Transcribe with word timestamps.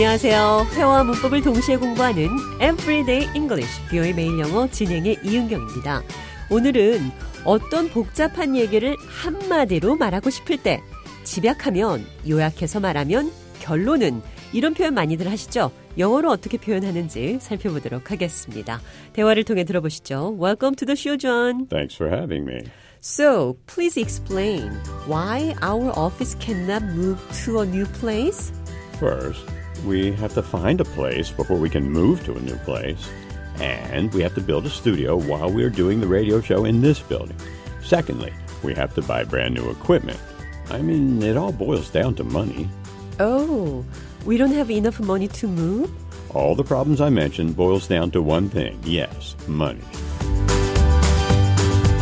안녕하세요. 0.00 0.68
회화와 0.72 1.04
문법을 1.04 1.42
동시에 1.42 1.76
공부하는 1.76 2.30
Everyday 2.54 3.28
English, 3.36 3.86
뷰의 3.90 4.14
매일 4.14 4.38
영어 4.38 4.66
진행의 4.66 5.18
이은경입니다. 5.22 6.02
오늘은 6.48 7.10
어떤 7.44 7.90
복잡한 7.90 8.56
얘기를 8.56 8.96
한마디로 9.06 9.96
말하고 9.96 10.30
싶을 10.30 10.56
때 10.56 10.80
집약하면, 11.24 12.06
요약해서 12.26 12.80
말하면, 12.80 13.30
결론은 13.60 14.22
이런 14.54 14.72
표현 14.72 14.94
많이들 14.94 15.30
하시죠? 15.30 15.70
영어로 15.98 16.30
어떻게 16.30 16.56
표현하는지 16.56 17.36
살펴보도록 17.38 18.10
하겠습니다. 18.10 18.80
대화를 19.12 19.44
통해 19.44 19.64
들어보시죠. 19.64 20.34
Welcome 20.40 20.76
to 20.76 20.86
the 20.86 20.96
show, 20.96 21.18
John. 21.18 21.66
Thanks 21.68 21.96
for 21.96 22.10
having 22.10 22.50
me. 22.50 22.62
So, 23.02 23.58
please 23.66 24.00
explain 24.00 24.70
why 25.06 25.54
our 25.62 25.92
office 25.94 26.34
cannot 26.40 26.86
move 26.86 27.18
to 27.44 27.60
a 27.60 27.66
new 27.66 27.84
place? 28.00 28.50
First, 28.98 29.59
we 29.85 30.11
have 30.13 30.33
to 30.35 30.41
find 30.41 30.81
a 30.81 30.85
place 30.85 31.31
before 31.31 31.57
we 31.57 31.69
can 31.69 31.89
move 31.89 32.23
to 32.25 32.35
a 32.35 32.39
new 32.39 32.55
place. 32.57 33.09
And 33.59 34.13
we 34.13 34.21
have 34.23 34.35
to 34.35 34.41
build 34.41 34.65
a 34.65 34.69
studio 34.69 35.15
while 35.15 35.51
we're 35.51 35.69
doing 35.69 36.01
the 36.01 36.07
radio 36.07 36.41
show 36.41 36.65
in 36.65 36.81
this 36.81 36.99
building. 36.99 37.37
Secondly, 37.81 38.33
we 38.63 38.73
have 38.73 38.93
to 38.95 39.01
buy 39.01 39.23
brand 39.23 39.55
new 39.55 39.69
equipment. 39.69 40.19
I 40.69 40.81
mean, 40.81 41.21
it 41.21 41.37
all 41.37 41.51
boils 41.51 41.89
down 41.89 42.15
to 42.15 42.23
money. 42.23 42.67
Oh, 43.19 43.85
we 44.25 44.37
don't 44.37 44.51
have 44.51 44.71
enough 44.71 44.99
money 44.99 45.27
to 45.39 45.47
move? 45.47 45.89
All 46.33 46.55
the 46.55 46.63
problems 46.63 46.99
I 46.99 47.09
mentioned 47.09 47.55
boils 47.55 47.87
down 47.87 48.11
to 48.11 48.21
one 48.21 48.49
thing. 48.49 48.77
Yes, 48.83 49.35
money. 49.47 49.83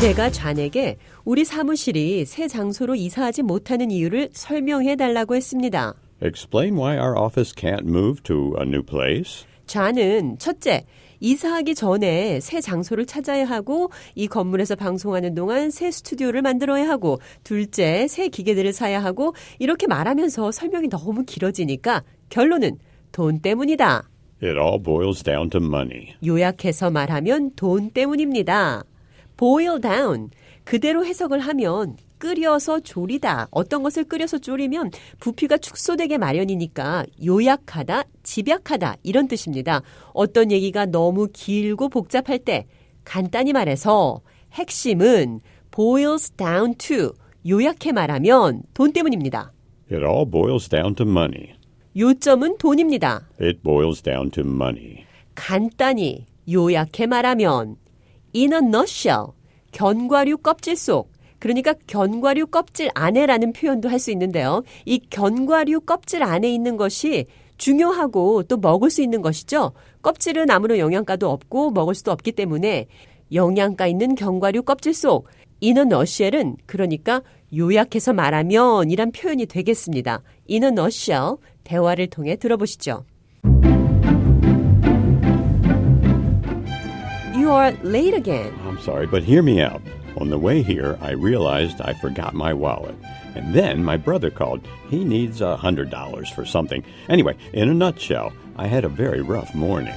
제가 0.00 0.30
좌에게 0.30 0.98
우리 1.24 1.44
사무실이 1.44 2.26
새 2.26 2.46
장소로 2.46 2.94
이사하지 2.94 3.42
못하는 3.42 3.90
이유를 3.90 4.30
설명해 4.32 4.96
달라고 4.96 5.34
했습니다. 5.34 5.94
Explain 6.21 6.75
why 6.75 6.97
our 6.97 7.17
office 7.17 7.53
can't 7.53 7.85
move 7.85 8.21
to 8.23 8.55
a 8.59 8.65
new 8.65 8.83
place. 8.83 9.45
좌는 9.67 10.37
첫째, 10.39 10.83
이사하기 11.19 11.75
전에 11.75 12.39
새 12.39 12.59
장소를 12.59 13.05
찾아야 13.05 13.45
하고 13.45 13.91
이 14.15 14.27
건물에서 14.27 14.75
방송하는 14.75 15.35
동안 15.35 15.69
새 15.69 15.91
스튜디오를 15.91 16.41
만들어야 16.41 16.89
하고 16.89 17.19
둘째, 17.43 18.07
새 18.07 18.29
기계들을 18.29 18.73
사야 18.73 19.03
하고 19.03 19.33
이렇게 19.59 19.87
말하면서 19.87 20.51
설명이 20.51 20.89
너무 20.89 21.23
길어지니까 21.25 22.03
결론은 22.29 22.79
돈 23.11 23.39
때문이다. 23.39 24.09
It 24.41 24.57
all 24.57 24.81
boils 24.81 25.23
down 25.23 25.49
to 25.49 25.61
money. 25.61 26.15
요약해서 26.25 26.89
말하면 26.89 27.51
돈 27.55 27.91
때문입니다. 27.91 28.83
boil 29.37 29.81
down. 29.81 30.29
그대로 30.63 31.05
해석을 31.05 31.39
하면 31.39 31.97
끓여서 32.19 32.81
졸이다. 32.81 33.47
어떤 33.49 33.81
것을 33.81 34.03
끓여서 34.03 34.37
졸이면 34.37 34.91
부피가 35.19 35.57
축소되게 35.57 36.17
마련이니까 36.17 37.05
요약하다, 37.25 38.03
집약하다 38.23 38.97
이런 39.03 39.27
뜻입니다. 39.27 39.81
어떤 40.13 40.51
얘기가 40.51 40.85
너무 40.85 41.27
길고 41.33 41.89
복잡할 41.89 42.39
때 42.39 42.67
간단히 43.03 43.53
말해서 43.53 44.21
핵심은 44.53 45.39
boils 45.71 46.31
down 46.31 46.75
to 46.75 47.13
요약해 47.47 47.91
말하면 47.91 48.63
돈 48.73 48.91
때문입니다. 48.91 49.53
It 49.91 50.05
all 50.05 50.29
boils 50.29 50.69
down 50.69 50.93
to 50.95 51.07
money. 51.07 51.55
요점은 51.97 52.57
돈입니다. 52.57 53.27
It 53.41 53.61
boils 53.63 54.03
down 54.03 54.29
to 54.31 54.43
money. 54.43 55.05
간단히 55.33 56.25
요약해 56.51 57.07
말하면 57.07 57.77
in 58.35 58.53
a 58.53 58.59
nutshell 58.59 59.27
견과류 59.71 60.37
껍질 60.39 60.75
속 60.75 61.11
그러니까 61.39 61.73
견과류 61.87 62.47
껍질 62.47 62.89
안에라는 62.93 63.53
표현도 63.53 63.89
할 63.89 63.99
수 63.99 64.11
있는데요. 64.11 64.63
이 64.85 64.99
견과류 65.09 65.81
껍질 65.81 66.23
안에 66.23 66.49
있는 66.53 66.77
것이 66.77 67.25
중요하고 67.57 68.43
또 68.43 68.57
먹을 68.57 68.89
수 68.89 69.01
있는 69.01 69.21
것이죠. 69.21 69.73
껍질은 70.01 70.49
아무런 70.49 70.77
영양가도 70.77 71.29
없고 71.29 71.71
먹을 71.71 71.93
수도 71.95 72.11
없기 72.11 72.31
때문에 72.31 72.87
영양가 73.33 73.87
있는 73.87 74.15
견과류 74.15 74.63
껍질 74.63 74.93
속 74.93 75.27
nutshell은 75.61 76.55
그러니까 76.65 77.21
요약해서 77.55 78.13
말하면 78.13 78.89
이란 78.89 79.11
표현이 79.11 79.45
되겠습니다. 79.47 80.21
nutshell 80.49 81.35
대화를 81.65 82.07
통해 82.07 82.37
들어보시죠. 82.37 83.03
You 87.35 87.49
are 87.51 87.75
late 87.83 88.15
again. 88.15 88.53
I'm 88.65 88.79
sorry, 88.79 89.05
but 89.05 89.23
hear 89.23 89.43
me 89.43 89.61
out. 89.61 89.81
On 90.16 90.30
the 90.30 90.38
way 90.38 90.62
here, 90.62 90.96
I 91.00 91.12
realized 91.12 91.80
I 91.80 91.92
forgot 91.94 92.34
my 92.34 92.52
wallet. 92.52 92.94
And 93.34 93.52
then 93.52 93.82
my 93.84 93.96
brother 93.96 94.30
called. 94.30 94.60
He 94.88 95.04
needs 95.04 95.40
a 95.40 95.58
$100 95.60 96.32
for 96.34 96.44
something. 96.44 96.84
Anyway, 97.08 97.36
in 97.52 97.68
a 97.68 97.74
nutshell, 97.74 98.32
I 98.56 98.66
had 98.68 98.84
a 98.84 98.88
very 98.88 99.20
rough 99.20 99.54
morning. 99.54 99.94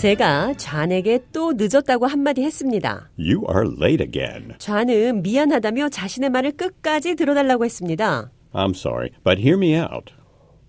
제가 0.00 0.54
좌에게 0.56 1.20
또 1.30 1.52
늦었다고 1.52 2.06
한마디 2.06 2.42
했습니다. 2.42 3.10
You 3.18 3.44
are 3.50 3.66
late 3.66 4.02
again. 4.02 4.54
좌는 4.56 5.22
미안하다며 5.22 5.90
자신의 5.90 6.30
말을 6.30 6.52
끝까지 6.52 7.16
들어달라고 7.16 7.66
했습니다. 7.66 8.30
I'm 8.54 8.74
sorry, 8.74 9.10
but 9.24 9.38
hear 9.38 9.58
me 9.58 9.76
out. 9.76 10.12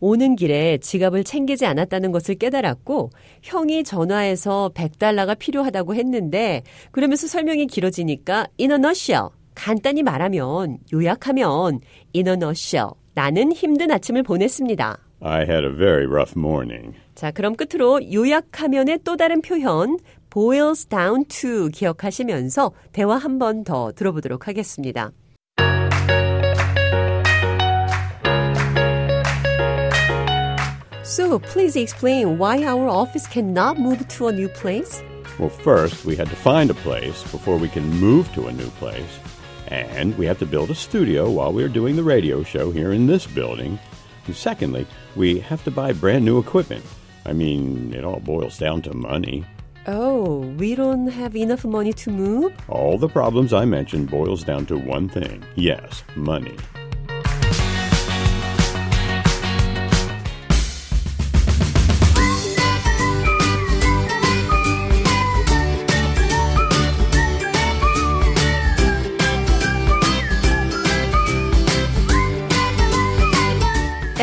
오는 0.08 0.36
길에 0.36 0.78
지갑을 0.78 1.24
챙기지 1.24 1.66
않았다는 1.66 2.12
것을 2.12 2.36
깨달았고 2.36 3.10
형이 3.42 3.82
전화해서 3.82 4.70
100달러가 4.72 5.36
필요하다고 5.36 5.96
했는데 5.96 6.62
그러면서 6.92 7.26
설명이 7.26 7.66
길어지니까 7.66 8.46
in 8.60 8.70
a 8.70 8.76
nutshell 8.76 9.30
간단히 9.56 10.04
말하면 10.04 10.78
요약하면 10.92 11.80
in 12.14 12.28
a 12.28 12.34
nutshell 12.34 12.90
나는 13.14 13.50
힘든 13.50 13.90
아침을 13.90 14.22
보냈습니다. 14.22 14.96
I 15.22 15.40
had 15.40 15.64
a 15.64 15.74
very 15.76 16.04
rough 16.06 16.34
morning. 16.38 16.92
자, 17.16 17.32
그럼 17.32 17.56
끝으로 17.56 18.00
요약하면의 18.12 19.00
또 19.02 19.16
다른 19.16 19.40
표현 19.42 19.98
boils 20.30 20.86
down 20.86 21.24
to 21.24 21.68
기억하시면서 21.70 22.70
대화 22.92 23.16
한 23.16 23.40
번 23.40 23.64
더 23.64 23.90
들어보도록 23.90 24.46
하겠습니다. 24.46 25.10
So, 31.16 31.38
please 31.38 31.76
explain 31.76 32.36
why 32.36 32.62
our 32.64 32.86
office 32.90 33.26
cannot 33.26 33.80
move 33.80 34.06
to 34.06 34.26
a 34.26 34.32
new 34.32 34.50
place? 34.50 35.02
Well, 35.38 35.48
first, 35.48 36.04
we 36.04 36.14
had 36.14 36.28
to 36.28 36.36
find 36.36 36.68
a 36.68 36.74
place 36.74 37.22
before 37.32 37.56
we 37.56 37.70
can 37.70 37.88
move 37.88 38.30
to 38.34 38.48
a 38.48 38.52
new 38.52 38.68
place. 38.72 39.18
And 39.68 40.14
we 40.18 40.26
have 40.26 40.38
to 40.40 40.44
build 40.44 40.68
a 40.68 40.74
studio 40.74 41.30
while 41.30 41.54
we're 41.54 41.70
doing 41.70 41.96
the 41.96 42.02
radio 42.02 42.42
show 42.42 42.70
here 42.70 42.92
in 42.92 43.06
this 43.06 43.26
building. 43.26 43.78
And 44.26 44.36
secondly, 44.36 44.86
we 45.14 45.40
have 45.40 45.64
to 45.64 45.70
buy 45.70 45.94
brand 45.94 46.22
new 46.22 46.38
equipment. 46.38 46.84
I 47.24 47.32
mean, 47.32 47.94
it 47.94 48.04
all 48.04 48.20
boils 48.20 48.58
down 48.58 48.82
to 48.82 48.92
money. 48.92 49.46
Oh, 49.86 50.40
we 50.58 50.74
don't 50.74 51.06
have 51.06 51.34
enough 51.34 51.64
money 51.64 51.94
to 51.94 52.10
move? 52.10 52.52
All 52.68 52.98
the 52.98 53.08
problems 53.08 53.54
I 53.54 53.64
mentioned 53.64 54.10
boils 54.10 54.44
down 54.44 54.66
to 54.66 54.76
one 54.76 55.08
thing. 55.08 55.42
Yes, 55.54 56.04
money. 56.14 56.58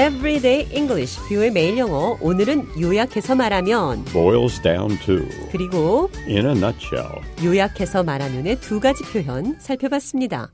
Everyday 0.03 0.67
English, 0.75 1.17
뷰의 1.29 1.51
매일 1.51 1.77
영어. 1.77 2.17
오늘은 2.19 2.77
요약해서 2.77 3.35
말하면 3.35 4.03
Boils 4.11 4.61
down 4.61 4.99
to, 5.05 5.25
그리고 5.49 6.09
in 6.27 6.45
a 6.45 6.51
nutshell. 6.51 7.21
요약해서 7.41 8.03
말하면의 8.03 8.59
두 8.59 8.81
가지 8.81 9.01
표현 9.05 9.57
살펴봤습니다. 9.61 10.51